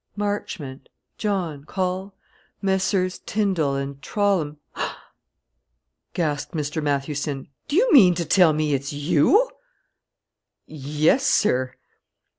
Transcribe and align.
"Marchmont 0.15 0.89
John 1.19 1.63
call 1.63 2.15
Messrs. 2.59 3.19
Tindal 3.19 3.75
and 3.75 4.01
Trollam" 4.01 4.57
gasped 6.15 6.53
Mr. 6.55 6.81
Mathewson. 6.81 7.49
"Do 7.67 7.75
you 7.75 7.87
mean 7.93 8.15
to 8.15 8.25
tell 8.25 8.51
me 8.51 8.73
it's 8.73 8.91
you?" 8.91 9.47
"Yes, 10.65 11.27
sir." 11.27 11.75